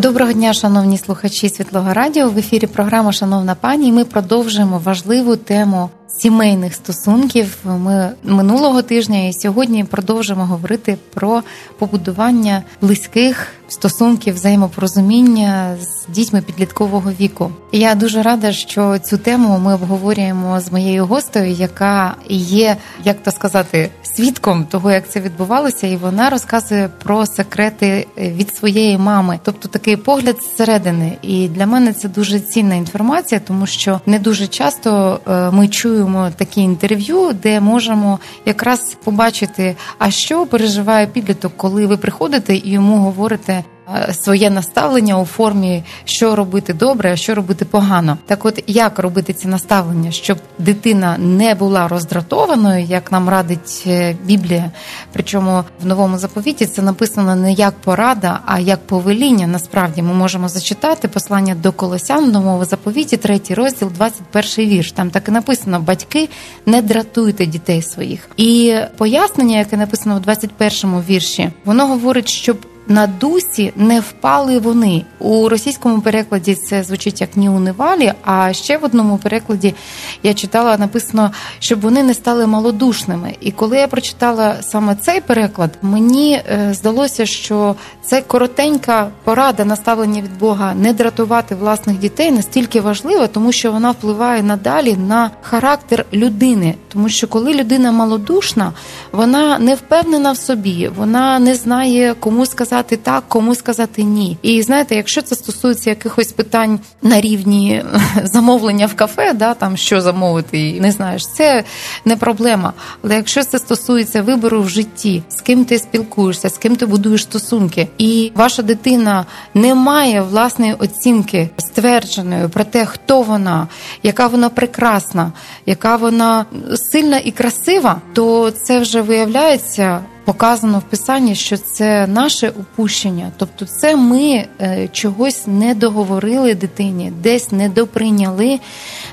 [0.00, 2.30] Доброго дня, шановні слухачі Світлого Радіо.
[2.30, 3.92] В ефірі програма Шановна пані.
[3.92, 7.57] Ми продовжуємо важливу тему сімейних стосунків.
[7.65, 11.43] Ми минулого тижня і сьогодні продовжимо говорити про
[11.79, 17.51] побудування близьких стосунків, взаємопорозуміння з дітьми підліткового віку.
[17.71, 23.31] Я дуже рада, що цю тему ми обговорюємо з моєю гостею, яка є, як то
[23.31, 29.67] сказати, свідком того, як це відбувалося, і вона розказує про секрети від своєї мами, тобто
[29.67, 31.17] такий погляд зсередини.
[31.21, 36.00] І для мене це дуже цінна інформація, тому що не дуже часто е, ми чуємо
[36.36, 42.96] такі інтерв'ю, де можемо якраз побачити, а що переживає підліток, коли ви приходите і йому
[42.96, 43.64] говорите.
[43.95, 48.17] Е, своє наставлення у формі, що робити добре, а що робити погано.
[48.25, 54.15] Так, от як робити ці наставлення, щоб дитина не була роздратованою, як нам радить е,
[54.23, 54.71] Біблія.
[55.13, 59.47] Причому в новому заповіті це написано не як порада, а як повеління.
[59.47, 64.91] Насправді ми можемо зачитати послання до Колосян в новому заповіті, третій розділ, 21 вірш.
[64.91, 66.29] Там так і написано: батьки
[66.65, 68.29] не дратуйте дітей своїх.
[68.37, 72.57] І пояснення, яке написано в 21 вірші, воно говорить, щоб
[72.91, 75.05] на дусі не впали вони.
[75.19, 79.75] У російському перекладі це звучить як ні у невалі, а ще в одному перекладі
[80.23, 83.35] я читала написано, щоб вони не стали малодушними.
[83.41, 90.21] І коли я прочитала саме цей переклад, мені е, здалося, що це коротенька порада наставлення
[90.21, 96.05] від Бога не дратувати власних дітей настільки важлива, тому що вона впливає надалі на характер
[96.13, 96.75] людини.
[96.93, 98.73] Тому що коли людина малодушна,
[99.11, 104.37] вона не впевнена в собі, вона не знає, кому сказати так, кому сказати ні.
[104.41, 107.83] І знаєте, якщо це стосується якихось питань на рівні
[108.23, 111.63] замовлення в кафе, да там що замовити, і не знаєш, це
[112.05, 112.73] не проблема.
[113.03, 117.23] Але якщо це стосується вибору в житті, з ким ти спілкуєшся, з ким ти будуєш
[117.23, 123.67] стосунки, і ваша дитина не має власної оцінки ствердженої про те, хто вона,
[124.03, 125.31] яка вона прекрасна,
[125.65, 130.01] яка вона сильна і красива, то це вже виявляється.
[130.25, 137.13] Показано в писанні, що це наше упущення, тобто, це ми е, чогось не договорили дитині,
[137.23, 138.59] десь не доприйняли,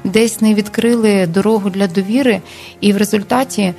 [0.05, 2.41] десь не відкрили дорогу для довіри,
[2.81, 3.75] і в результаті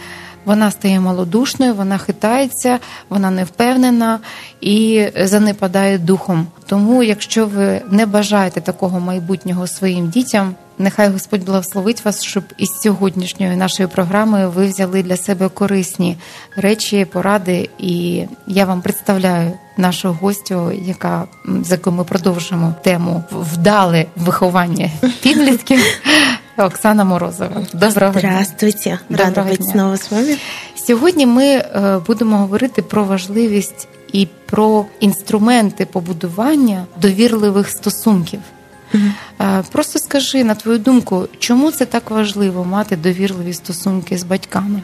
[0.46, 2.80] вона стає малодушною, вона хитається,
[3.10, 4.20] вона не впевнена
[4.62, 6.48] і занепадає духом.
[6.66, 12.70] Тому, якщо ви не бажаєте такого майбутнього своїм дітям, нехай Господь благословить вас, щоб із
[12.70, 16.18] сьогоднішньої нашої програми ви взяли для себе корисні
[16.56, 17.70] речі, поради.
[17.78, 21.26] І я вам представляю нашу гостю, яка
[21.64, 24.90] з якою ми продовжимо тему вдале виховання
[25.22, 25.80] підлітків.
[26.58, 27.62] Оксана Морозова.
[27.74, 29.00] Доброго Здравствуйте.
[29.10, 30.38] Рада бути знову з вами.
[30.76, 38.40] Сьогодні ми е, будемо говорити про важливість і про інструменти побудування довірливих стосунків.
[38.94, 39.64] Mm-hmm.
[39.72, 44.82] Просто скажи на твою думку, чому це так важливо мати довірливі стосунки з батьками?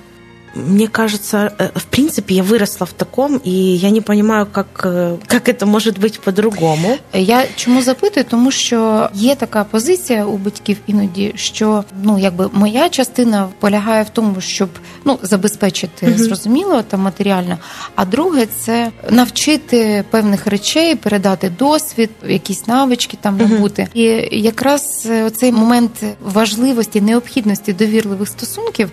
[0.56, 4.88] Мне кажется, э, в принципе, я выросла в таком, і я не розумію, як,
[5.32, 6.98] як це може бути по-другому.
[7.14, 8.26] Я чому запитую?
[8.30, 14.10] Тому що є така позиція у батьків іноді, що ну якби моя частина полягає в
[14.10, 14.70] тому, щоб
[15.06, 17.58] ну забезпечити mm зрозуміло там матеріально.
[17.96, 23.88] А друге це навчити певних речей, передати досвід, якісь навички там набути.
[23.94, 28.92] І якраз оцей момент важливості, необхідності довірливих стосунків,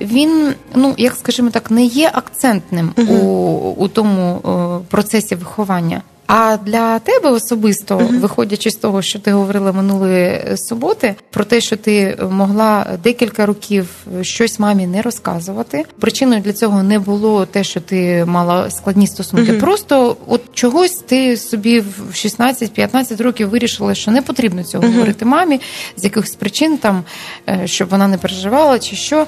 [0.00, 3.20] він ну як скажімо так, не є акцентним uh-huh.
[3.20, 6.02] у, у тому о, процесі виховання.
[6.26, 8.20] А для тебе особисто, uh-huh.
[8.20, 13.88] виходячи з того, що ти говорила минулої суботи, про те, що ти могла декілька років
[14.22, 15.84] щось мамі не розказувати.
[16.00, 19.52] Причиною для цього не було те, що ти мала складні стосунки.
[19.52, 19.60] Uh-huh.
[19.60, 25.60] Просто от чогось ти собі в 16-15 років вирішила, що не потрібно цього говорити мамі
[25.96, 27.04] з якихось причин, там
[27.48, 29.26] е, щоб вона не переживала, чи що.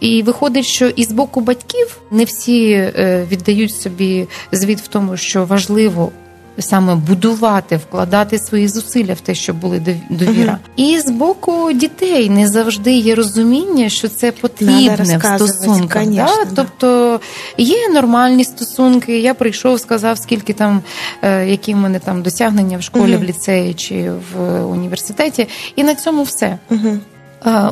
[0.00, 5.16] І виходить, що і з боку батьків не всі е, віддають собі звіт в тому,
[5.16, 6.12] що важливо
[6.58, 10.58] саме будувати, вкладати свої зусилля в те, щоб були довіра.
[10.76, 10.88] Угу.
[10.88, 16.06] І з боку дітей не завжди є розуміння, що це потрібне в стосунках.
[16.06, 16.28] Да?
[16.56, 17.20] Тобто
[17.58, 19.18] є нормальні стосунки.
[19.18, 20.82] Я прийшов, сказав, скільки там,
[21.22, 23.24] е, які в мене там досягнення в школі, угу.
[23.24, 26.58] в ліцеї чи в університеті, і на цьому все.
[26.70, 26.98] Угу.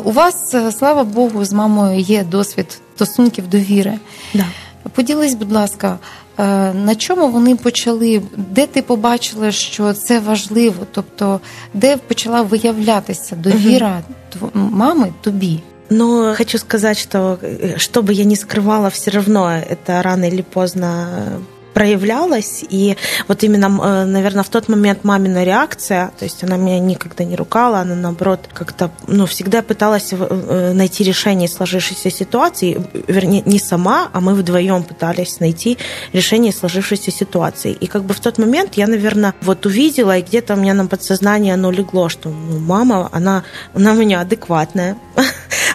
[0.04, 3.94] У вас, е, слава Богу, з мамою є досвід стосунків довіри.
[4.34, 4.46] Да.
[4.96, 6.00] Поділись, будь ласка,
[6.38, 8.22] е, на чому вони почали?
[8.38, 10.88] Де ти побачила, що це важливо?
[10.92, 11.40] Тобто,
[11.74, 14.02] де почала виявлятися довіра
[14.42, 14.52] угу.
[14.54, 15.60] мами тобі?
[15.90, 17.38] Но хочу сказать, что
[17.76, 21.08] что бы я ни скрывала, все равно это рано или поздно
[21.77, 22.65] проявлялась.
[22.71, 22.97] И
[23.29, 27.37] вот именно, э, наверное, в тот момент мамина реакция, то есть она меня никогда не
[27.37, 34.09] ругала, она, наоборот, как-то, ну, всегда пыталась э, найти решение сложившейся ситуации, вернее, не сама,
[34.15, 35.77] а мы вдвоем пытались найти
[36.15, 37.73] решение сложившейся ситуации.
[37.73, 40.87] И как бы в тот момент я, наверное, вот увидела, и где-то у меня на
[40.87, 43.45] подсознание оно легло, что ну, мама, она,
[43.75, 44.97] она у меня адекватная,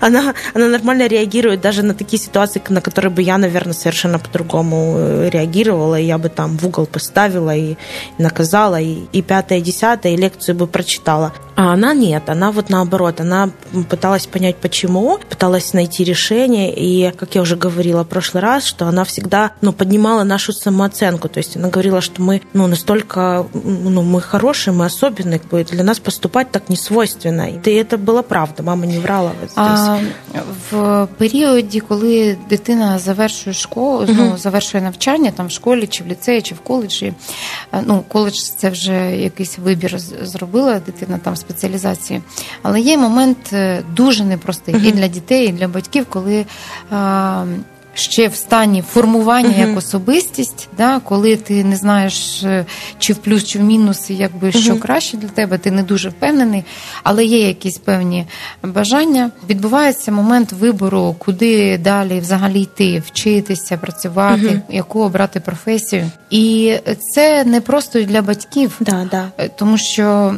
[0.01, 4.95] она, она нормально реагирует даже на такие ситуации, на которые бы я, наверное, совершенно по-другому
[4.97, 5.99] э, реагировала.
[5.99, 7.75] И я бы там в угол поставила и
[8.17, 11.33] наказала, и, и пятое, и десятое, и лекцию бы прочитала.
[11.55, 13.51] А она нет, она вот наоборот, она
[13.89, 18.87] пыталась понять, почему, пыталась найти решение, и, как я уже говорила в прошлый раз, что
[18.87, 24.01] она всегда, ну, поднимала нашу самооценку, то есть она говорила, что мы, ну, настолько, ну,
[24.01, 27.49] мы хорошие, мы особенные, для нас поступать так не свойственно.
[27.51, 29.33] И это было правда, мама не врала.
[29.39, 29.90] Вот а
[30.71, 36.41] в періоді, коли дитина завершує школу, ну, завершує навчання там в школі, чи в ліцеї,
[36.41, 37.13] чи в коледжі,
[37.85, 42.21] ну, коледж це вже якийсь вибір зробила дитина там спеціалізації.
[42.61, 46.45] Але є момент е, дуже непростий і для дітей, і для батьків, коли
[47.93, 49.69] ще в стані формування uh-huh.
[49.69, 52.65] як особистість, да, коли ти не знаєш, е,
[52.99, 54.61] чи в плюс, чи в мінус, якби uh-huh.
[54.63, 56.63] що краще для тебе, ти не дуже впевнений,
[57.03, 58.25] але є якісь певні
[58.63, 59.31] бажання.
[59.49, 64.61] Відбувається момент вибору, куди далі взагалі йти, вчитися, працювати, uh-huh.
[64.69, 66.11] яку обрати професію.
[66.29, 69.31] І це не просто для батьків, да, да.
[69.37, 70.35] Е, тому що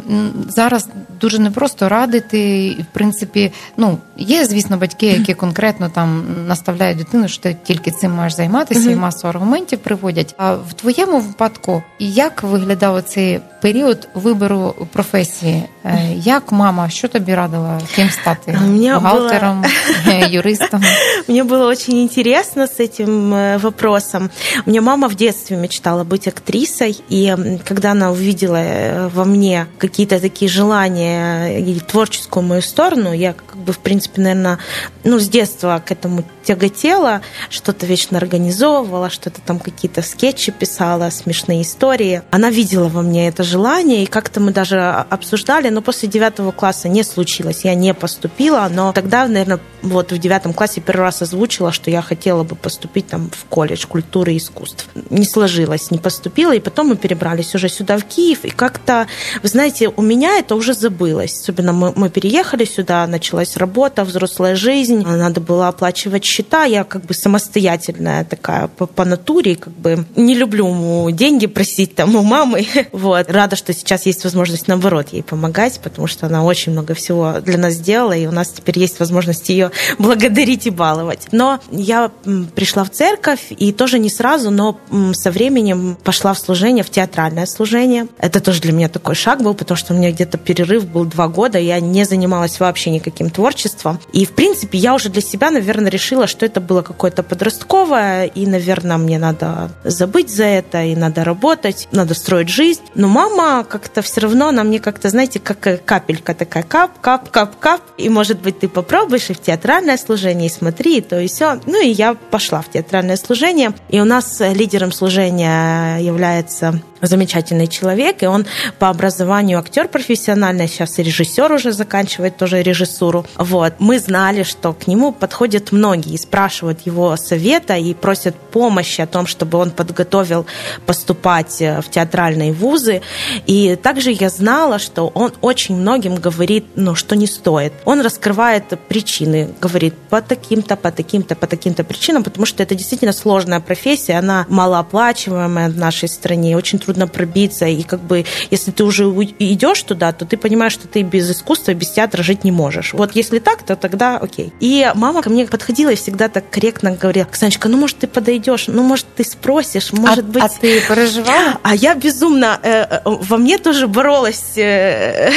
[0.49, 0.89] зараз
[1.21, 7.27] дуже непросто радити, і в принципі, ну є, звісно, батьки, які конкретно там наставляють дитину.
[7.27, 8.92] що ти тільки цим маєш займатися, uh-huh.
[8.92, 10.34] і масу аргументів приводять.
[10.38, 15.62] А в твоєму випадку, як виглядав цей період вибору професії?
[15.84, 18.58] Е, як мама, що тобі радила ким стати?
[18.94, 19.64] Бухгалтером,
[20.06, 20.28] было...
[20.28, 20.82] юристом?
[21.28, 24.30] Мне было очень интересно с этим э, вопросом.
[24.66, 29.66] У меня мама в детстве мечтала быть актрисой, и когда она увидела э, во мне
[29.78, 34.58] какие-то такие желания и творческую мою сторону, я как бы, в принципе, наверное,
[35.04, 41.61] ну, с детства к этому тяготела, что-то вечно организовывала, что-то там какие-то скетчи писала, смешные
[41.61, 42.21] истории.
[42.31, 46.89] Она видела во мне это желание, и как-то мы даже обсуждали, но после девятого класса
[46.89, 51.71] не случилось, я не поступила, но тогда, наверное, вот в девятом классе первый раз озвучила,
[51.71, 54.87] что я хотела бы поступить там в колледж культуры и искусств.
[55.09, 59.07] Не сложилось, не поступила, и потом мы перебрались уже сюда, в Киев, и как-то,
[59.41, 61.39] вы знаете, у меня это уже забылось.
[61.41, 67.03] Особенно мы, мы переехали сюда, началась работа, взрослая жизнь, надо было оплачивать счета, я как
[67.03, 72.65] бы самостоятельная такая по, по натуре, как бы не люблю деньги просить там у мамы.
[72.91, 73.29] Вот.
[73.29, 77.57] Рада, что сейчас есть возможность, наоборот, ей помогать, потому что она очень много всего для
[77.57, 81.27] нас сделала, и у нас теперь есть возможность ее благодарить и баловать.
[81.31, 82.11] Но я
[82.55, 84.79] пришла в церковь, и тоже не сразу, но
[85.13, 88.07] со временем пошла в служение, в театральное служение.
[88.17, 91.27] Это тоже для меня такой шаг был, потому что у меня где-то перерыв был два
[91.27, 93.99] года, я не занималась вообще никаким творчеством.
[94.11, 98.47] И, в принципе, я уже для себя, наверное, решила, что это было какое-то подростковое, и,
[98.47, 102.81] наверное, мне надо забыть за это, и надо работать, надо строить жизнь.
[102.95, 107.59] Но мама как-то все равно, она мне как-то, знаете, как капелька такая, кап, кап, кап,
[107.59, 111.27] кап, и, может быть, ты попробуешь и в театральное служение, и смотри, и то и
[111.27, 111.59] все.
[111.65, 118.23] Ну, и я пошла в театральное служение, и у нас лидером служения является замечательный человек,
[118.23, 118.45] и он
[118.79, 123.25] по образованию актер профессиональный, сейчас и режиссер уже заканчивает тоже режиссуру.
[123.35, 123.75] Вот.
[123.79, 129.27] Мы знали, что к нему подходят многие, спрашивают его совета и просят помощи о том,
[129.27, 130.45] чтобы он подготовил
[130.85, 133.01] поступать э, в театральные вузы.
[133.45, 137.73] И также я знала, что он очень многим говорит, ну, что не стоит.
[137.85, 143.13] Он раскрывает причины, говорит по таким-то, по таким-то, по таким-то причинам, потому что это действительно
[143.13, 148.71] сложная профессия, она малооплачиваемая в нашей стране, очень трудно трудно пробиться, и как бы если
[148.71, 149.05] ты уже
[149.39, 152.93] идешь туда, то ты понимаешь, что ты без искусства, без театра жить не можешь.
[152.93, 154.53] Вот если так, то тогда окей.
[154.59, 158.65] И мама ко мне подходила и всегда так корректно говорила, Оксаночка, ну может ты подойдешь,
[158.67, 160.43] ну может ты спросишь, может а, быть...
[160.43, 161.59] А ты переживала?
[161.63, 165.31] А я безумно, э, э, во мне тоже боролось э,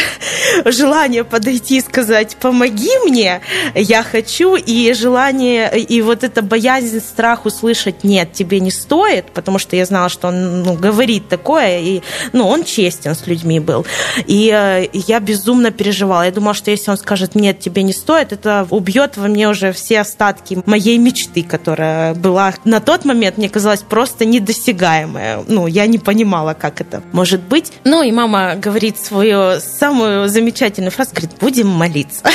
[0.67, 3.41] желание подойти и сказать, помоги мне,
[3.75, 9.59] я хочу, и желание, и вот эта боязнь, страх услышать, нет, тебе не стоит, потому
[9.59, 13.87] что я знала, что он ну, говорит такое, и ну, он честен с людьми был.
[14.27, 16.23] И э, я безумно переживала.
[16.23, 19.73] Я думала, что если он скажет, нет, тебе не стоит, это убьет во мне уже
[19.73, 25.45] все остатки моей мечты, которая была на тот момент, мне казалось, просто недосягаемая.
[25.47, 27.73] Ну, я не понимала, как это может быть.
[27.85, 32.23] Ну, и мама говорит свою самую замечательную фразу, говорит, будем молиться.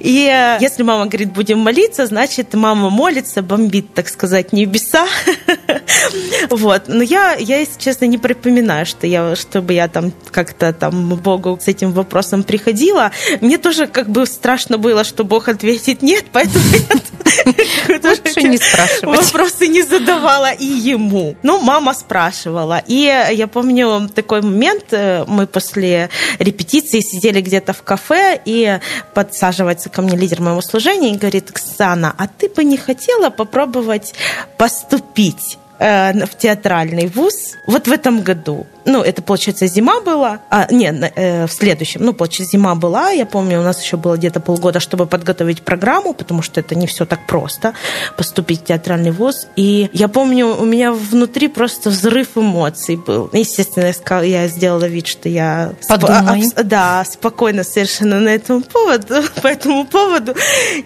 [0.00, 5.06] И э, если мама говорит, будем молиться, значит, мама молится, бомбит, так сказать, небеса.
[6.50, 6.84] Вот.
[6.88, 11.58] Но я, я, если честно, не припоминаю, что я, чтобы я там как-то там Богу
[11.60, 13.10] с этим вопросом приходила.
[13.40, 16.64] Мне тоже как бы страшно было, что Бог ответит нет, поэтому
[17.44, 19.24] Лучше не спрашивать.
[19.24, 21.36] Вопросы не задавала и ему.
[21.42, 22.82] Ну, мама спрашивала.
[22.86, 28.78] И я помню такой момент, э, мы после репетиции сидели где-то в кафе, и
[29.14, 34.14] подсаживается ко мне лидер моего служения и говорит, Оксана, а ты бы не хотела попробовать
[34.56, 38.66] поступить в театральный вуз вот в этом году?
[38.84, 43.26] Ну, это, получается, зима была, а, не, э, в следующем, ну, получается, зима была, я
[43.26, 47.04] помню, у нас еще было где-то полгода, чтобы подготовить программу, потому что это не все
[47.04, 47.74] так просто,
[48.16, 53.30] поступить в театральный вуз, и я помню, у меня внутри просто взрыв эмоций был.
[53.32, 55.72] Естественно, я, сказала, я сделала вид, что я...
[55.88, 56.44] Подумай.
[56.44, 60.34] Сп- да, спокойно совершенно на этом поводу, по этому поводу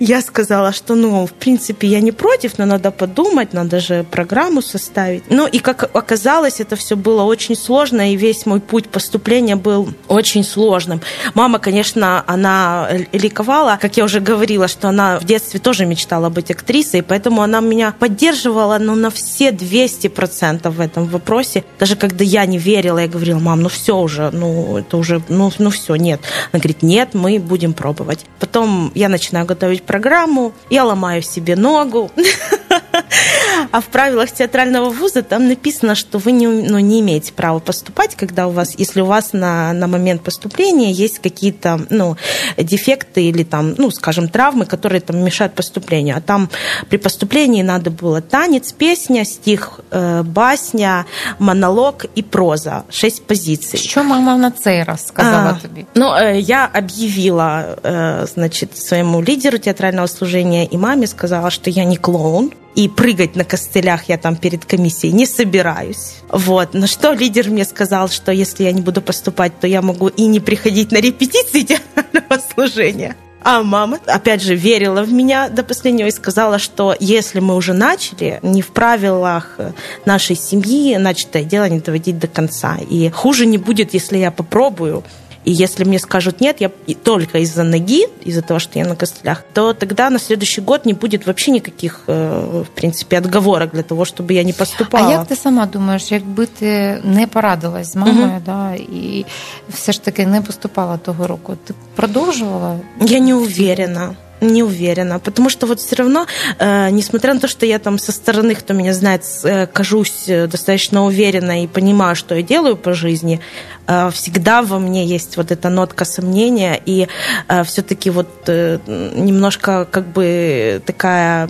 [0.01, 4.63] я сказала, что, ну, в принципе, я не против, но надо подумать, надо же программу
[4.63, 5.25] составить.
[5.31, 9.57] Ну, и как оказалось, это все было очень сложно, сложно, и весь мой путь поступления
[9.57, 11.01] был очень сложным.
[11.35, 16.51] Мама, конечно, она ликовала, как я уже говорила, что она в детстве тоже мечтала быть
[16.51, 21.65] актрисой, поэтому она меня поддерживала ну, на все 200% в этом вопросе.
[21.79, 25.51] Даже когда я не верила, я говорила, мам, ну все уже, ну это уже, ну,
[25.59, 26.21] ну все, нет.
[26.53, 28.25] Она говорит, нет, мы будем пробовать.
[28.39, 32.11] Потом я начинаю готовить программу, я ломаю себе ногу.
[33.71, 38.15] А в правилах театрального вуза там написано, что вы не, ну, не имеете права поступать,
[38.15, 42.17] когда у вас, если у вас на, на момент поступления есть какие-то ну,
[42.57, 46.17] дефекты или там, ну, скажем, травмы, которые там мешают поступлению.
[46.17, 46.49] А там
[46.89, 51.07] при поступлении надо было танец, песня, стих, э, басня,
[51.39, 52.85] монолог и проза.
[52.91, 53.79] Шесть позиций.
[53.79, 55.87] Що мама на цей раз сказала а, тобі?
[55.95, 61.85] Ну, э, я объявила, э, значит, своему лидеру театрального служения и маме сказала, что я
[61.85, 66.17] не клоун, и прыгать на костылях я там перед комиссией не собираюсь.
[66.29, 66.75] Вот.
[66.75, 70.27] На что лидер мне сказал, что если я не буду поступать, то я могу и
[70.27, 73.17] не приходить на репетиции театрального служения.
[73.43, 77.73] А мама, опять же, верила в меня до последнего и сказала, что если мы уже
[77.73, 79.59] начали, не в правилах
[80.05, 82.77] нашей семьи начатое дело не доводить до конца.
[82.91, 85.05] И хуже не будет, если я попробую
[85.49, 86.71] и если мне скажут нет, я
[87.03, 90.93] только из-за ноги, из-за того, что я на костылях, то тогда на следующий год не
[90.93, 95.09] будет вообще никаких, э, в принципе, отговорок для того, чтобы я не поступала.
[95.09, 98.43] А як ти сама думаєш, якби ти не порадилась з мамою, угу.
[98.47, 99.25] да, і
[99.69, 102.77] все ж таки не поступала того року, ти продовжувала?
[103.01, 104.17] Я не уверена.
[104.41, 106.27] Не уверена, потому что вот все равно,
[106.59, 110.47] э, несмотря на то, что я там со стороны, кто меня знает, э, кажусь э,
[110.47, 113.41] достаточно уверенно и понимаю, что я делаю по жизни,
[113.87, 117.09] э, всегда во мне есть вот эта нотка сомнения и
[117.49, 121.49] э, все-таки вот э, немножко как бы такая,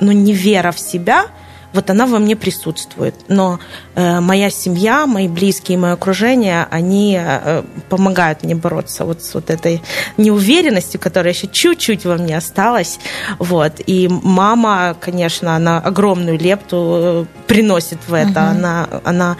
[0.00, 1.26] ну, невера в себя,
[1.72, 3.14] вот она во мне присутствует.
[3.28, 3.60] Но
[3.94, 9.50] э, моя семья, мои близкие, мое окружение, они э, помогают мне бороться вот с вот
[9.50, 9.82] этой
[10.16, 12.98] неуверенностью, которая еще чуть-чуть во мне осталась.
[13.38, 13.74] Вот.
[13.86, 18.30] И мама, конечно, она огромную лепту э, приносит в это.
[18.30, 18.38] Угу.
[18.38, 19.36] Она, она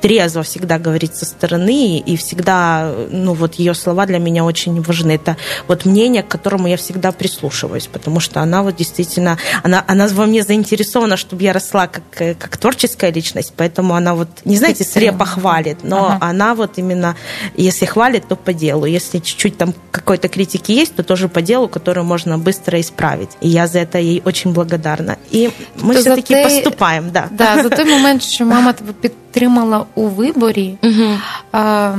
[0.00, 5.12] трезво всегда говорит со стороны, и всегда, ну вот ее слова для меня очень важны.
[5.12, 5.36] Это
[5.68, 10.26] вот мнение, к которому я всегда прислушиваюсь, потому что она вот действительно, она, она во
[10.26, 14.83] мне заинтересована, чтобы я росла как, э, как творческая личность, поэтому она вот, не знаете,
[14.83, 16.17] слепо хвалит, но ага.
[16.21, 17.15] она вот именно,
[17.55, 18.85] если хвалит, то по делу.
[18.85, 23.29] Если чуть-чуть там какой-то критики есть, то тоже по делу, которую можно быстро исправить.
[23.41, 25.17] И я за это ей очень благодарна.
[25.31, 25.49] И
[25.81, 26.43] ми все-таки те...
[26.43, 27.09] поступаємо.
[27.11, 27.27] Да.
[27.31, 31.17] Да, за той момент, що мама тебе підтримала у виборі, угу.
[31.51, 31.95] а,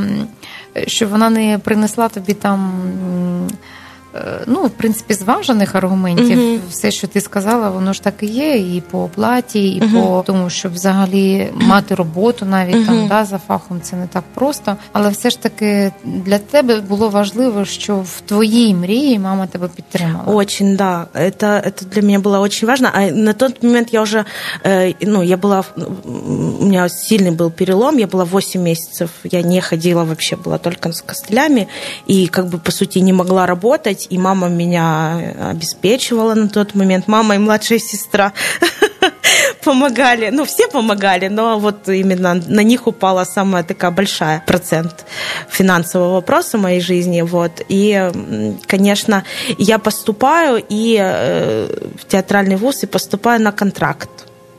[0.86, 2.72] що вона не принесла тобі там
[3.50, 3.54] е,
[4.46, 6.38] ну, в принципі, зважених аргументів.
[6.38, 6.58] Угу.
[6.70, 10.02] Все, що ти сказала, воно ж так і є, і по оплаті, і угу.
[10.02, 12.84] по тому, щоб взагалі мати роботу навіть угу.
[12.84, 14.76] там да, за фахом, це не так просто.
[14.92, 20.24] Але все ж таки для тебе було важливо, що в твоїй мрії мама тебе підтримала.
[20.34, 21.06] Очень, да.
[21.14, 22.90] Это, это для меня было очень важно.
[22.94, 24.24] А на тот момент я уже,
[24.64, 25.64] э, ну, я была,
[26.60, 30.92] у меня сильный был перелом, я была 8 месяцев, я не ходила вообще, была только
[30.92, 31.68] с костылями,
[32.06, 37.07] и как бы, по сути, не могла работать, и мама меня обеспечивала на тот момент,
[37.07, 38.33] мама и младшая сестра
[39.63, 45.05] помогали, ну, все помогали, но вот именно на них упала самая такая большая процент
[45.49, 48.11] финансового вопроса в моей жизни, вот, и,
[48.67, 49.23] конечно,
[49.57, 51.67] я поступаю и э,
[52.01, 54.09] в театральный вуз и поступаю на контракт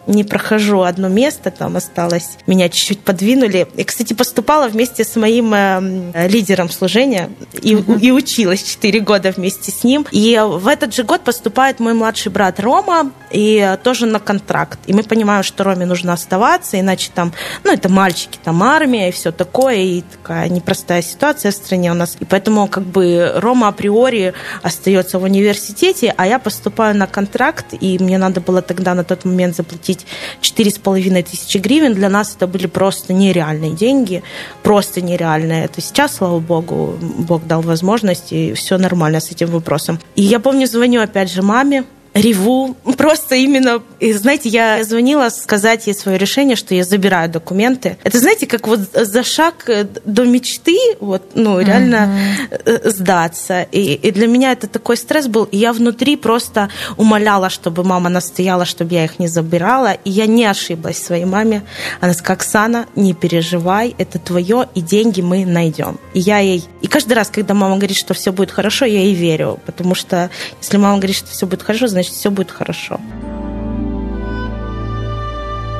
[0.06, 3.66] не прохожу одно место, там осталось, меня чуть-чуть подвинули.
[3.76, 9.70] И, кстати, поступала вместе с моим э, лидером служения и, и училась 4 года вместе
[9.70, 10.06] с ним.
[10.10, 14.78] И в этот же год поступает мой младший брат Рома, и тоже на контракт.
[14.86, 17.32] И мы понимаем, что Роме нужно оставаться, иначе там,
[17.64, 21.94] ну, это мальчики, там армия и все такое, и такая непростая ситуация в стране у
[21.94, 22.16] нас.
[22.20, 27.98] И поэтому как бы Рома априори остается в университете, а я поступаю на контракт, и
[27.98, 30.06] мне надо было тогда на тот момент заплатить заплатить
[30.40, 34.22] 4,5 тысячи гривен, для нас это были просто нереальные деньги,
[34.62, 35.64] просто нереальные.
[35.64, 39.98] Это сейчас, слава богу, Бог дал возможность, и все нормально с этим вопросом.
[40.14, 41.84] И я помню, звоню опять же маме,
[42.16, 42.76] реву.
[42.96, 47.98] Просто именно, и, знаете, я звонила сказать ей свое решение, что я забираю документы.
[48.04, 52.18] Это, знаете, как вот за шаг э, до мечты, вот, ну, реально
[52.48, 52.90] mm-hmm.
[52.90, 53.62] сдаться.
[53.72, 55.44] И, и для меня это такой стресс был.
[55.44, 59.92] И я внутри просто умоляла, чтобы мама настояла, чтобы я их не забирала.
[60.04, 61.62] И я не ошиблась своей маме.
[62.00, 65.98] Она сказала, Оксана, не переживай, это твое, и деньги мы найдем.
[66.14, 66.64] И я ей...
[66.82, 69.58] И каждый раз, когда мама говорит, что все будет хорошо, я ей верю.
[69.66, 70.30] Потому что
[70.60, 72.97] если мама говорит, что все будет хорошо, значит, значит, все будет хорошо.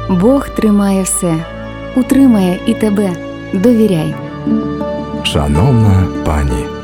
[0.10, 1.36] Бог тримає все,
[1.96, 3.10] утримає і тебе.
[3.54, 4.16] Довіряй.
[5.24, 6.75] Шановна пані.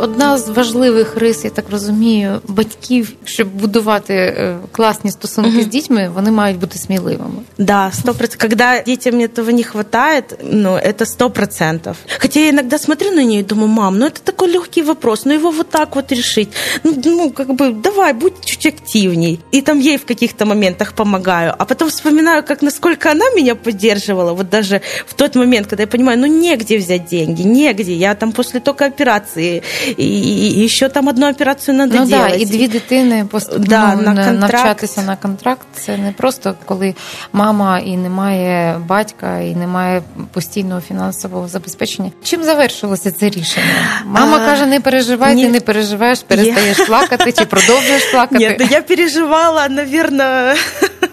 [0.00, 5.62] одна з важливих рис, я так розумію, батьків, щоб будувати е, класні стосунки mm-hmm.
[5.62, 7.42] з дітьми, вони мають бути сміливими.
[7.58, 8.40] Да, сто процентов.
[8.40, 11.96] Когда детям этого не хватает, ну, это сто процентов.
[12.20, 15.34] Хотя я иногда смотрю на нее и думаю, мам, ну это такой легкий вопрос, ну
[15.34, 16.48] его вот так вот решить.
[16.84, 19.40] Ну, ну как бы, давай, будь чуть активней.
[19.54, 21.54] И там ей в каких-то моментах помогаю.
[21.58, 24.32] А потом вспоминаю, как насколько она меня поддерживала.
[24.32, 27.92] Вот даже в тот момент, когда я понимаю, ну негде взять деньги, негде.
[27.92, 29.62] Я там после только операции
[29.97, 32.05] і, і що там одну операцію надо ну.
[32.05, 35.67] Да, і дві дитини поступно да, на навчатися на контракт.
[35.73, 36.95] Це не просто коли
[37.33, 40.01] мама і немає батька, і немає
[40.33, 42.11] постійного фінансового забезпечення.
[42.23, 43.65] Чим завершилося це рішення?
[44.05, 45.45] Мама а, каже: не переживай, ні.
[45.45, 46.85] ти не переживаєш, перестаєш я...
[46.85, 48.57] плакати чи продовжуєш плакати.
[48.59, 50.55] Ні, я переживала, наверное,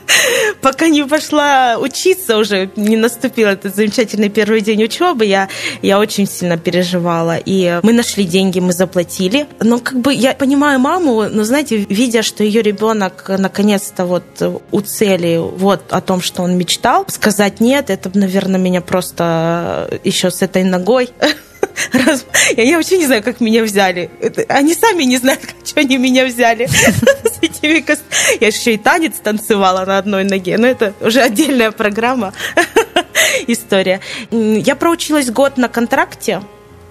[0.61, 5.49] пока не пошла учиться уже, не наступил этот замечательный первый день учебы, я,
[5.83, 7.37] я очень сильно переживала.
[7.45, 9.47] И мы нашли деньги, мы заплатили.
[9.61, 14.25] Но как бы я понимаю маму, но знаете, видя, что ее ребенок наконец-то вот
[14.71, 20.31] у цели, вот о том, что он мечтал, сказать нет, это, наверное, меня просто еще
[20.31, 21.11] с этой ногой
[21.93, 22.27] Раз...
[22.57, 24.11] Я, я вообще не знаю, как меня взяли.
[24.21, 24.43] Это...
[24.49, 26.69] Они сами не знают, как что они меня взяли.
[27.49, 28.03] Этими кост...
[28.41, 30.59] Я еще и танец танцевала на одной ноге.
[30.59, 32.33] Но это уже отдельная программа.
[33.47, 34.01] История.
[34.31, 36.43] Я проучилась год на контракте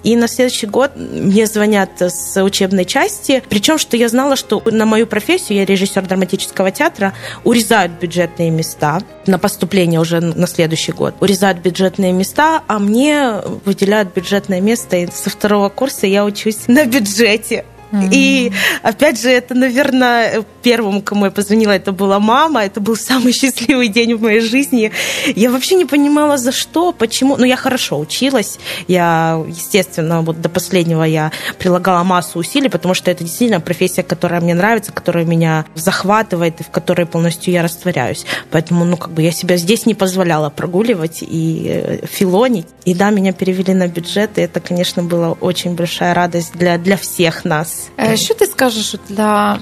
[0.04, 3.44] и на следующий год мне звонят с учебной части.
[3.50, 9.02] Причем, что я знала, что на мою профессию, я режиссер драматического театра, урезают бюджетные места
[9.26, 11.16] на поступление уже на следующий год.
[11.20, 14.96] Урезают бюджетные места, а мне выделяют бюджетное место.
[14.96, 17.66] И со второго курса я учусь на бюджете.
[17.92, 18.52] И
[18.84, 22.66] опять же, это, наверное, первому, кому я позвонила, это была мама.
[22.66, 24.92] Это был самый счастливый день в моей жизни.
[25.36, 27.38] Я вообще не понимала, за что, почему.
[27.38, 28.60] Ну, я хорошо училась.
[28.88, 34.42] Я, естественно, вот до последнего я прилагала массу усилий, потому что это действительно профессия, которая
[34.42, 38.26] мне нравится, которая меня захватывает и в которой полностью я растворяюсь.
[38.52, 42.68] Поэтому, ну, как бы я себя здесь не позволяла прогуливать и э, филонить.
[42.84, 46.98] И да, меня перевели на бюджет, и это, конечно, была очень большая радость для, для
[46.98, 47.77] всех нас.
[48.14, 49.60] Що ти скажеш для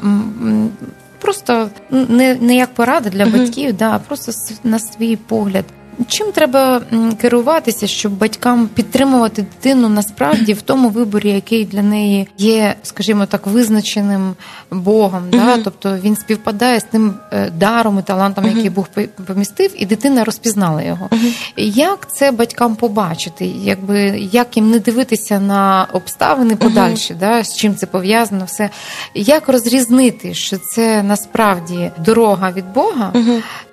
[1.20, 4.32] просто не не як порада для батьків, да, а просто
[4.64, 5.66] на свій погляд.
[6.08, 6.82] Чим треба
[7.22, 13.48] керуватися, щоб батькам підтримувати дитину насправді в тому виборі, який для неї є, скажімо так,
[13.48, 14.36] визначеним
[14.72, 15.44] Богом, угу.
[15.46, 15.58] да?
[15.58, 18.88] тобто він співпадає з тим е, даром і талантом, який Бог
[19.28, 21.10] помістив, і дитина розпізнала його.
[21.12, 21.22] Угу.
[21.58, 23.46] Як це батькам побачити?
[23.46, 24.00] Якби
[24.32, 27.20] як їм не дивитися на обставини подальші, угу.
[27.20, 27.44] да?
[27.44, 28.70] з чим це пов'язано, все
[29.14, 33.14] як розрізнити, що це насправді дорога від Бога,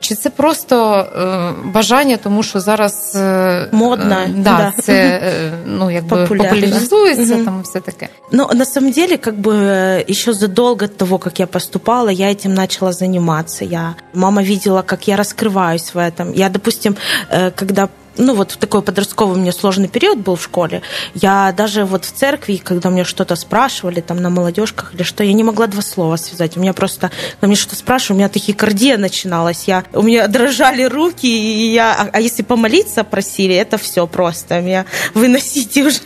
[0.00, 4.82] чи це просто е, бажання, тому що зараз е, модно, е, да, да.
[4.82, 7.44] це е, ну якби популяризується угу.
[7.44, 8.08] там все таке.
[8.30, 9.54] Ну на самом деле, как бы
[10.10, 13.64] еще задолго до того, как я поступала, я этим начала заниматься.
[13.64, 16.32] Я мама видела, как я раскрываюсь в этом.
[16.34, 16.96] Я, допустим,
[17.56, 20.82] когда ну вот такой подростковый у меня сложный период был в школе.
[21.14, 25.32] Я даже вот в церкви, когда меня что-то спрашивали, там на молодежках или что, я
[25.32, 26.56] не могла два слова связать.
[26.56, 29.64] У меня просто, когда мне что-то спрашивали, у меня тахикардия начиналась.
[29.66, 34.60] Я, у меня дрожали руки, и я, а, а если помолиться просили, это все просто.
[34.60, 36.00] Меня выносите уже.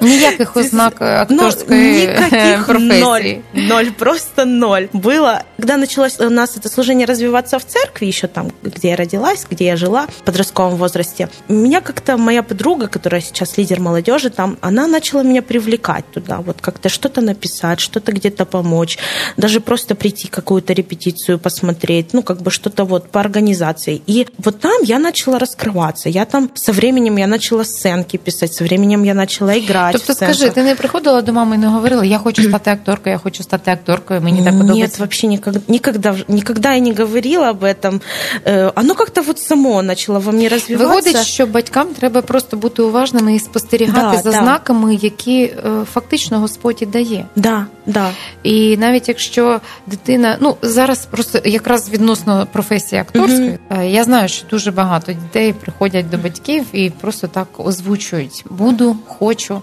[0.00, 3.42] Никаких ознак актерской Никаких ноль.
[3.52, 4.88] Ноль, просто ноль.
[4.92, 5.44] Было.
[5.56, 9.66] Когда началось у нас это служение развиваться в церкви, еще там, где я родилась, где
[9.66, 11.29] я жила, в подростковом возрасте, возрасте.
[11.49, 16.61] Меня как-то моя подруга, которая сейчас лидер молодежи, там, она начала меня привлекать туда, вот
[16.61, 18.97] как-то что-то написать, что-то где-то помочь,
[19.37, 24.01] даже просто прийти какую-то репетицию посмотреть, ну, как бы что-то вот по организации.
[24.07, 26.09] И вот там я начала раскрываться.
[26.09, 29.93] Я там со временем я начала сценки писать, со временем я начала играть.
[29.93, 33.19] Тобто, скажи, ти не приходила до мами і не говорила, я хочу стати акторкою, я
[33.19, 34.87] хочу стати акторкою, мені так подобається?
[34.87, 38.01] Нет, вообще никогда, никогда, никогда я не говорила об этом.
[38.45, 41.00] Э, оно как-то вот само начало во мне развиваться.
[41.04, 44.42] Виходить, що батькам треба просто бути уважними і спостерігати да, за да.
[44.42, 45.54] знаками, які е,
[45.92, 47.26] фактично Господь і дає.
[47.36, 48.10] Да, да.
[48.42, 53.82] І навіть якщо дитина, ну зараз просто якраз відносно професії акторської, угу.
[53.82, 59.62] я знаю, що дуже багато дітей приходять до батьків і просто так озвучують: буду, хочу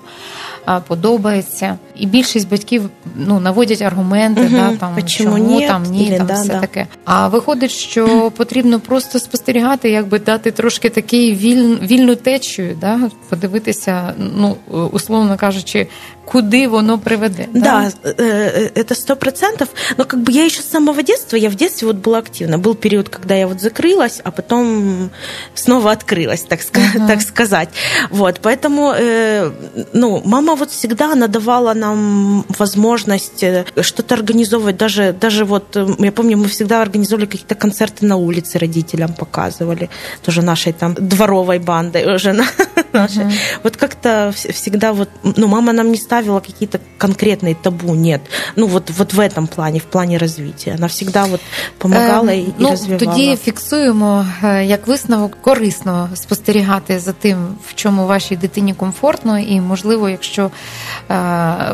[0.88, 1.78] подобається.
[1.96, 4.50] І більшість батьків ну наводять аргументи, угу.
[4.52, 5.68] да там Почему чому ні?
[5.68, 6.60] там ні, Или, там да, все да.
[6.60, 6.88] таке.
[7.06, 14.14] А виходить, що потрібно просто спостерігати, якби дати трошки такий віль, вільну течію, да, подивитися,
[14.18, 14.56] ну
[14.92, 15.88] условно кажучи,
[16.30, 17.50] куди воно приведе.
[17.54, 18.12] Да, да?
[18.14, 19.70] это сто процентов.
[19.98, 22.58] Но как бы я еще с самого детства, я в детстве вот была активна.
[22.60, 25.10] Был период, когда я вот закрылась, а потом
[25.56, 27.08] снова открылась, так, uh-huh.
[27.08, 27.70] так сказать.
[28.12, 29.52] Вот, поэтому, э,
[29.94, 34.78] ну, мама вот всегда она давала нам возможность э, что-то организовывать.
[34.78, 39.90] Даже, даже вот, э, я помню, мы всегда организовали какие-то концерты на улице родителям показывали.
[40.24, 42.34] Тоже нашей там дворовой бандой уже
[42.94, 43.24] нашей.
[43.24, 43.60] Uh-huh.
[43.64, 48.22] Вот как-то всегда вот, ну, мама нам не ставила какие-то конкретные табу, нет.
[48.56, 50.76] Ну, вот, вот в этом плане, в плане развития.
[50.76, 51.42] Она всегда вот
[51.78, 53.00] помагала і, ну, розвивала.
[53.00, 54.26] Тоді фіксуємо
[54.64, 60.52] як висновок корисно спостерігати за тим, в чому вашій дитині комфортно, і можливо, якщо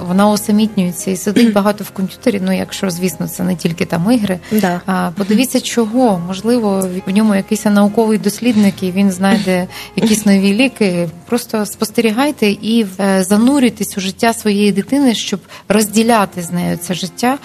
[0.08, 2.42] вона усамітнюється і сидить багато в комп'ютері.
[2.46, 4.40] Ну, якщо звісно, це не тільки там ігри.
[4.52, 5.12] Да.
[5.18, 11.05] Подивіться, чого можливо в ньому якийсь науковий дослідник, і він знайде якісь нові ліки.
[11.26, 15.40] Просто спостерігайте і е, занурюйтесь у життя своєї дитини, щоб
[15.70, 17.38] розділяти з нею це життя,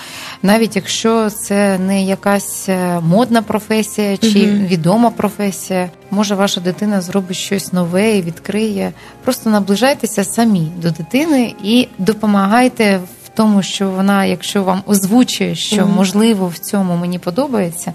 [0.42, 5.90] навіть якщо це не якась е, модна професія чи відома професія.
[6.11, 8.92] Може, ваша дитина зробить щось нове і відкриє.
[9.25, 13.01] Просто наближайтеся самі до дитини і допомагайте
[13.40, 17.92] тому, що вона, якщо вам озвучує, що можливо в цьому мені подобається,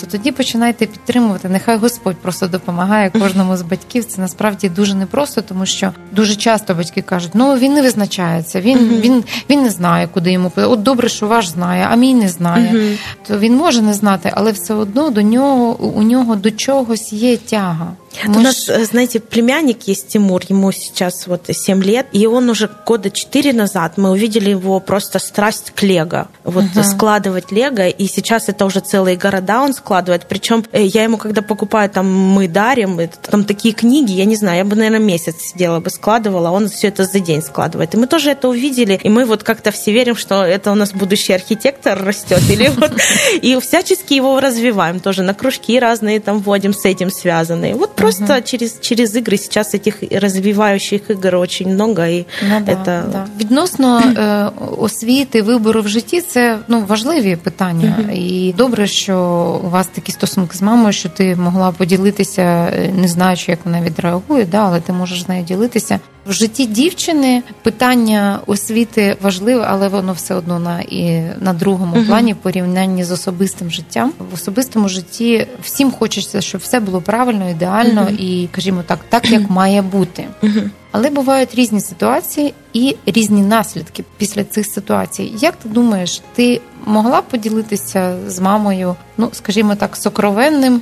[0.00, 1.48] то тоді починайте підтримувати.
[1.48, 4.04] Нехай Господь просто допомагає кожному з батьків.
[4.04, 8.78] Це насправді дуже непросто, тому що дуже часто батьки кажуть, ну він не визначається, він
[8.78, 9.00] mm-hmm.
[9.00, 12.72] він, він не знає, куди йому От добре, що ваш знає, а мій не знає.
[12.72, 12.98] Mm-hmm.
[13.26, 17.36] То він може не знати, але все одно до нього у нього до чогось є
[17.36, 17.92] тяга.
[18.24, 18.36] Может...
[18.36, 22.68] У нас, э, знаете, племянник есть Тимур, ему сейчас вот 7 лет, и он уже
[22.86, 26.82] года 4 назад, мы увидели его просто страсть к лего, вот uh-huh.
[26.82, 31.40] складывать лего, и сейчас это уже целые города он складывает, причем э, я ему, когда
[31.40, 35.80] покупаю, там, мы дарим, там такие книги, я не знаю, я бы, наверное, месяц сидела
[35.80, 37.94] бы, складывала, он все это за день складывает.
[37.94, 40.92] И мы тоже это увидели, и мы вот как-то все верим, что это у нас
[40.92, 42.92] будущий архитектор растет, или вот,
[43.42, 47.74] и всячески его развиваем тоже, на кружки разные там вводим с этим связанные.
[47.74, 48.41] Вот Просто угу.
[48.43, 52.05] через через игры сейчас этих розвиваючих ігор очень много.
[52.05, 53.11] І ну, да, это...
[53.11, 53.25] да.
[53.39, 57.95] Відносно е, освіти, вибору в житті це ну важливі питання.
[57.99, 58.11] Угу.
[58.11, 59.15] І добре, що
[59.63, 63.81] у вас такі стосунки з мамою, що ти могла поділитися, е, не знаючи, як вона
[63.81, 65.99] відреагує, да, але ти можеш з нею ділитися.
[66.26, 72.06] В житті дівчини питання освіти важливе, але воно все одно на і на другому uh
[72.06, 74.12] плані в порівнянні з особистим життям.
[74.30, 79.30] В особистому житті всім хочеться, щоб все було правильно, ідеально uh і, скажімо так, так
[79.30, 80.24] як має бути.
[80.42, 85.32] uh Але бувають різні ситуації і різні наслідки після цих ситуацій.
[85.40, 90.80] Як ти думаєш, ти могла б поділитися з мамою, ну скажімо так, сокровенним,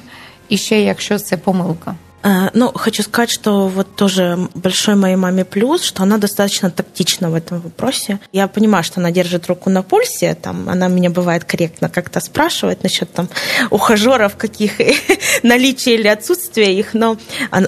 [0.48, 1.94] і ще якщо це помилка?
[2.22, 7.30] Э, ну, хочу сказать, что вот тоже большой моей маме плюс, что она достаточно тактична
[7.30, 8.18] в этом вопросе.
[8.32, 12.82] Я понимаю, что она держит руку на пульсе, там, она меня бывает корректно как-то спрашивает
[12.82, 13.28] насчет там
[13.70, 14.72] ухажеров каких,
[15.42, 17.16] наличия или отсутствия их, но,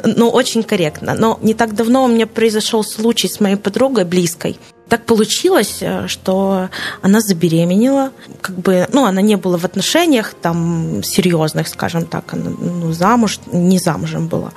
[0.04, 1.14] но очень корректно.
[1.14, 4.58] Но не так давно у меня произошел случай с моей подругой близкой,
[4.90, 6.68] так получилось, э, что
[7.00, 8.11] она забеременела,
[8.42, 13.38] как бы, ну, она не была в отношениях там серьезных, скажем так, она, ну, замуж,
[13.53, 14.50] не замужем была.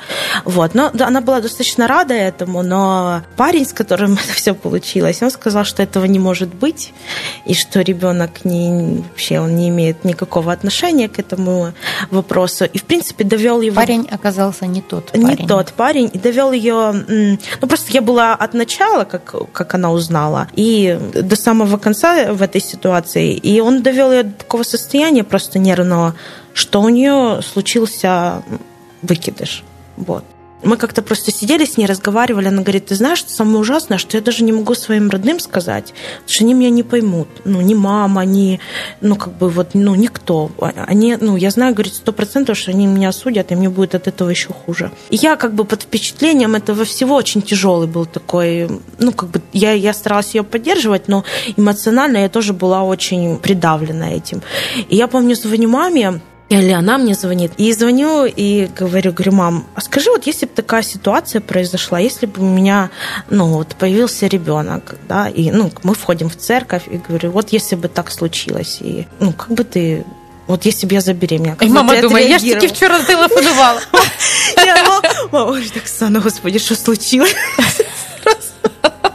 [0.43, 5.31] Вот, но она была достаточно рада этому, но парень, с которым это все получилось, он
[5.31, 6.93] сказал, что этого не может быть,
[7.45, 11.73] и что ребенок не, вообще он не имеет никакого отношения к этому
[12.09, 12.65] вопросу.
[12.65, 13.75] И, в принципе, довел его...
[13.75, 15.27] Парень оказался не тот парень.
[15.27, 16.09] Не тот парень.
[16.11, 16.91] И довел ее...
[17.61, 20.47] Ну, просто я была от начала, как, как она узнала, знала.
[20.55, 23.33] И до самого конца в этой ситуации.
[23.33, 26.15] И он довел ее до такого состояния просто нервного,
[26.53, 28.43] что у нее случился
[29.01, 29.63] выкидыш.
[29.97, 30.23] Вот
[30.63, 32.47] мы как-то просто сидели с ней, разговаривали.
[32.47, 35.93] Она говорит, ты знаешь, что самое ужасное, что я даже не могу своим родным сказать,
[36.25, 37.27] что они меня не поймут.
[37.45, 38.59] Ну, ни мама, ни,
[39.01, 40.51] ну, как бы вот, ну, никто.
[40.59, 44.07] Они, ну, я знаю, говорит, сто процентов, что они меня осудят, и мне будет от
[44.07, 44.91] этого еще хуже.
[45.09, 49.41] И я как бы под впечатлением этого всего очень тяжелый был такой, ну, как бы
[49.51, 51.23] я, я старалась ее поддерживать, но
[51.57, 54.41] эмоционально я тоже была очень придавлена этим.
[54.89, 56.21] И я помню, звоню маме,
[56.59, 57.51] или она мне звонит.
[57.57, 62.25] И звоню и говорю, говорю, мам, а скажи, вот если бы такая ситуация произошла, если
[62.25, 62.89] бы у меня,
[63.29, 67.75] ну, вот появился ребенок, да, и, ну, мы входим в церковь, и говорю, вот если
[67.75, 70.05] бы так случилось, и, ну, как бы ты
[70.45, 71.55] вот если бы я забеременела.
[71.61, 73.79] И мама думает, я ж таки вчора телефонувала.
[75.31, 77.33] Мама, так Оксана, господи, что случилось?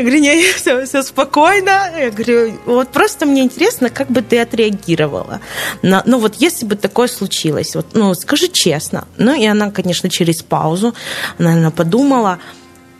[0.00, 1.90] Я говорю, не, все, все спокойно.
[1.98, 5.40] Я говорю, вот просто мне интересно, как бы ты отреагировала.
[5.82, 9.06] На, ну вот если бы такое случилось, вот, ну скажи честно.
[9.18, 10.94] Ну и она, конечно, через паузу,
[11.36, 12.38] наверное, подумала,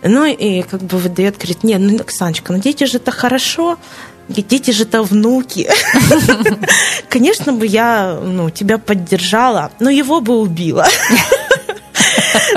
[0.02, 3.78] ну и как бы выдает, говорит, нет, ну, Оксаночка, ну дети же это хорошо,
[4.28, 5.70] дети же это внуки.
[7.08, 10.86] Конечно бы я ну, тебя поддержала, но его бы убила.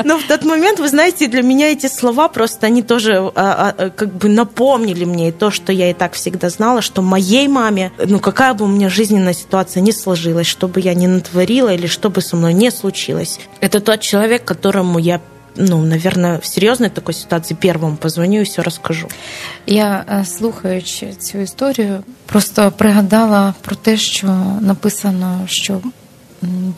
[0.05, 3.75] Но в тот момент, вы знаете, для меня эти слова просто, они тоже а, а,
[3.77, 7.93] а, как бы напомнили мне то, что я и так всегда знала, что моей маме,
[7.99, 11.87] ну какая бы у меня жизненная ситуация не сложилась, что бы я ни натворила или
[11.87, 15.21] что бы со мной не случилось, это тот человек, которому я
[15.59, 19.09] ну, наверное, в серйозній такій ситуації первому позвоню і все розкажу.
[19.67, 24.27] Я е, слухаючи цю історію, просто пригадала про те, що
[24.61, 25.81] написано, що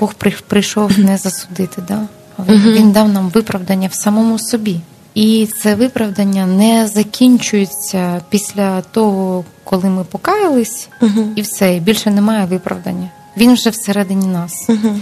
[0.01, 0.15] Бог
[0.49, 2.01] прийшов не засудити, да?
[2.50, 4.80] Він дав нам виправдання в самому собі.
[5.16, 11.28] І це виправдання не закінчується після того, коли ми покаялись, uh-huh.
[11.36, 13.10] і все, і більше немає виправдання.
[13.38, 14.70] Він вже всередині нас.
[14.70, 15.00] Uh-huh.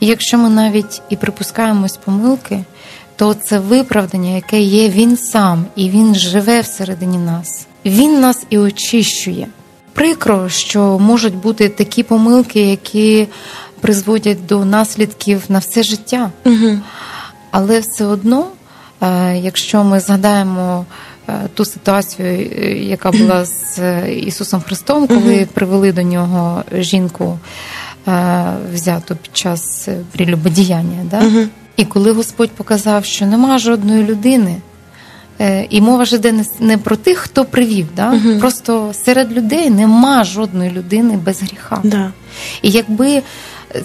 [0.00, 2.64] І якщо ми навіть і припускаємось помилки,
[3.16, 7.66] то це виправдання, яке є він сам, і він живе всередині нас.
[7.84, 9.48] Він нас і очищує.
[9.92, 13.26] Прикро, що можуть бути такі помилки, які
[13.80, 16.30] призводять до наслідків на все життя.
[16.44, 16.78] Угу.
[17.50, 18.46] Але все одно,
[19.00, 20.84] е, якщо ми згадаємо
[21.28, 22.38] е, ту ситуацію, е,
[22.72, 25.46] яка була з Ісусом Христом, коли угу.
[25.54, 27.38] привели до нього жінку
[28.74, 31.18] взяту під час прелюбодіяння, да?
[31.18, 31.40] Угу.
[31.76, 34.56] і коли Господь показав, що нема жодної людини.
[35.70, 37.86] І мова ж іде не про тих, хто привів.
[37.96, 38.12] Да?
[38.12, 41.80] uh Просто серед людей нема жодної людини без гріха.
[41.84, 42.12] Да.
[42.62, 43.22] І якби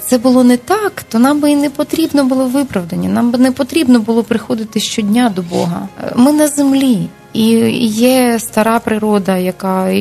[0.06, 3.10] це було не так, то нам би і не потрібно було виправдання.
[3.10, 5.88] Нам би не потрібно було приходити щодня до Бога.
[6.16, 7.10] Ми на землі.
[7.34, 7.44] І
[7.88, 9.94] є стара природа, яка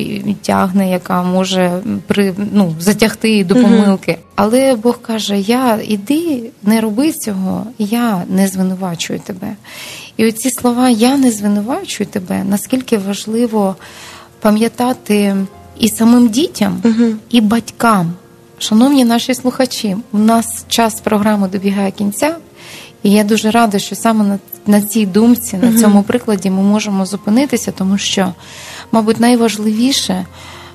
[0.42, 4.12] тягне, яка може при ну затягти до помилки.
[4.12, 9.56] uh Але Бог каже: Я іди, не роби цього, я не звинувачую тебе.
[10.16, 12.44] І оці слова Я не звинувачую тебе.
[12.44, 13.76] Наскільки важливо
[14.40, 15.36] пам'ятати
[15.78, 18.12] і самим дітям, uh і батькам.
[18.62, 22.36] Шановні наші слухачі, у нас час програми добігає кінця,
[23.02, 27.06] і я дуже рада, що саме на, на цій думці, на цьому прикладі, ми можемо
[27.06, 28.32] зупинитися, тому що,
[28.92, 30.26] мабуть, найважливіше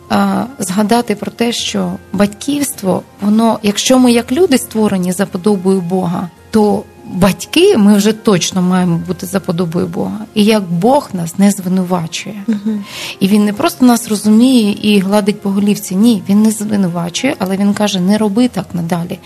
[0.10, 6.30] а, згадати про те, що батьківство, воно, якщо ми як люди створені за подобою Бога,
[6.52, 10.20] то батьки, ми вже точно маємо бути за подобою Бога.
[10.34, 12.44] І як Бог нас не звинувачує.
[12.48, 12.80] Угу.
[13.20, 15.96] І він не просто нас розуміє і гладить по голівці.
[15.96, 19.20] Ні, він не звинувачує, але він каже: не роби так надалі.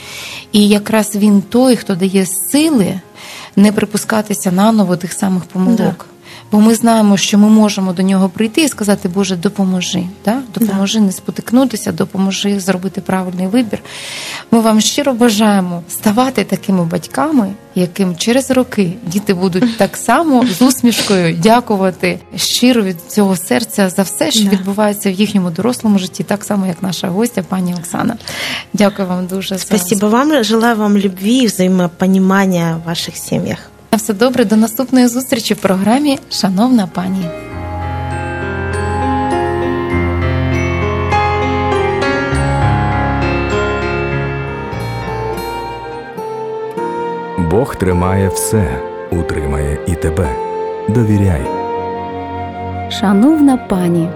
[0.51, 3.01] І якраз він той, хто дає сили
[3.55, 5.77] не припускатися наново тих самих помилок.
[5.77, 6.18] Да.
[6.51, 10.41] Бо ми знаємо, що ми можемо до нього прийти і сказати, Боже, допоможи, да?
[10.55, 13.79] допоможи не спотикнутися, допоможи зробити правильний вибір.
[14.51, 20.61] Ми вам щиро бажаємо ставати такими батьками, яким через роки діти будуть так само з
[20.61, 24.49] усмішкою дякувати щиро від цього серця за все, що Да.
[24.49, 28.17] відбувається в їхньому дорослому житті, так само як наша гостя, пані Оксана.
[28.73, 30.43] Дякую вам дуже за вам.
[30.43, 33.69] Желаю вам любви и взаимопонимания в ваших семьях.
[33.91, 34.45] На все добре.
[34.45, 37.25] До наступної зустрічі в програмі Шановна пані.
[47.51, 50.29] Бог тримає все, утримає і тебе.
[50.89, 51.41] Довіряй.
[52.91, 54.09] Шановна пані,